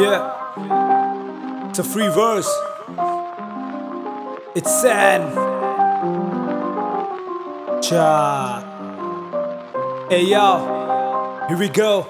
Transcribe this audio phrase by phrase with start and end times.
[0.00, 0.22] Yeah,
[1.68, 2.50] it's a free verse.
[4.54, 5.20] It's sad.
[7.82, 8.06] Cha.
[10.08, 10.60] Hey y'all,
[11.48, 12.06] here we go.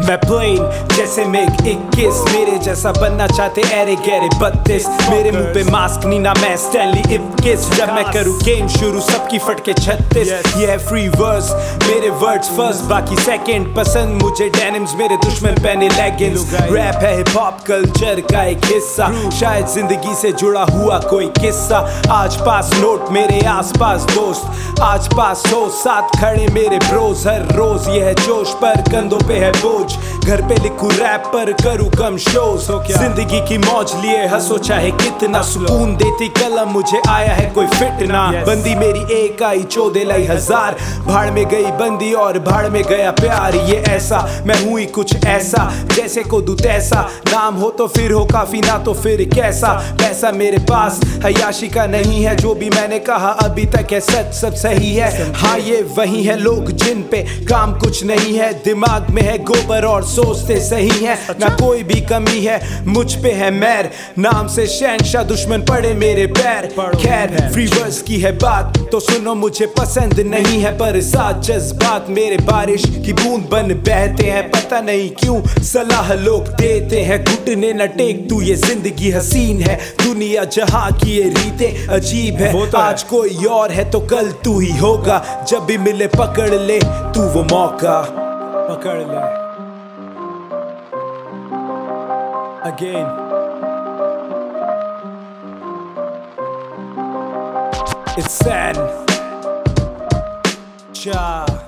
[0.00, 0.58] मैं plane
[0.96, 6.18] जैसे make इक्कीस मेरे जैसा बनना चाहते एरे गहरे बत्तीस मेरे मुँह पे मास्क नी
[6.18, 11.08] ना मैं स्टैनली इक्कीस जब मैं करूँ गेम शुरू सबकी फटके छत्तीस। ये है फ्री
[11.10, 11.50] वर्स
[11.82, 17.36] मेरे वर्ड्स फ़र्स्ट बाकी सेकंड पसंद मुझे डेनिम्स मेरे दुश्मन पहने लेगिंग्स रैप है हिप
[17.36, 21.78] हॉप कल्चर का एक हिस्सा। शायद ज़िंदगी से जुड़ा हुआ कोई किस्सा।
[22.12, 27.54] आज पास नोट मेरे आस पास दोस्त। आज पास हो साथ खड़े मेरे ब्रोज हर
[27.56, 31.52] रोज। ये है जोश पर कंधों पे है बोझ। couch घर पे लिखूं रैप पर
[31.54, 37.32] करूँ कम शोज़ ज़िंदगी की मौज लिए हंसो चाहे कितना सुकून देती कलम मुझे आया
[37.34, 42.12] है कोई फिट ना। बंदी मेरी एक आई चौदह लाई हज़ार। भाड़ में गई बंदी
[42.14, 46.54] और भाड़ में गया प्यार। ये ऐसा मैं हूँ ही कुछ ऐसा जैसे को दू
[46.56, 49.72] तैसा। नाम हो तो फिर हो काफ़ी ना तो फिर कैसा?
[49.98, 54.34] पैसा मेरे पास हयाशी का नहीं है जो भी मैंने कहा अभी तक है सच
[54.34, 59.10] सब सही है। हाँ ये वही है लोग जिन पे काम कुछ नहीं है। दिमाग
[59.10, 63.50] में है गोबर और सोचते सही है ना कोई भी कमी है। मुझ पे है
[63.52, 66.66] मैर नाम से शहनशाह दुश्मन पड़े मेरे पैर।
[66.96, 72.06] खैर फ्री वर्स की है बात तो सुनो मुझे पसंद नहीं है पर साथ जज्बात
[72.10, 77.72] मेरे बारिश की बूंद बन बहते हैं। पता नहीं क्यों सलाह लोग देते हैं घुटने
[77.74, 82.66] न टेक तू ये ज़िंदगी हसीन है। दुनिया जहाँ की ये रीतें अजीब है वो
[82.66, 86.54] तो आज है। कोई और है तो कल तू ही होगा। जब भी मिले पकड़
[86.54, 88.00] ले तू वो मौका।
[88.70, 89.47] पकड़ ले।
[92.68, 93.06] Again.
[98.18, 98.76] It's sad.
[100.92, 101.67] Cha.